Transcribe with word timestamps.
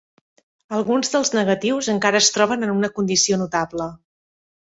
Alguns 0.77 1.11
dels 1.15 1.31
negatius 1.39 1.91
encara 1.93 2.21
es 2.25 2.31
troben 2.37 2.67
en 2.69 2.73
una 2.79 2.91
condició 2.95 3.39
notable. 3.45 3.91